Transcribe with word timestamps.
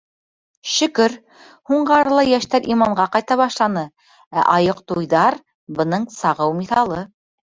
Шөкөр, 0.75 1.11
һуңғы 1.71 1.93
арала 1.97 2.23
йәштәр 2.29 2.69
иманға 2.75 3.05
ҡайта 3.15 3.37
башланы, 3.43 3.83
ә 4.39 4.45
айыҡ 4.55 4.81
туйҙар— 4.93 5.37
бының 5.81 6.09
сағыу 6.17 6.57
миҫалы. 6.63 7.05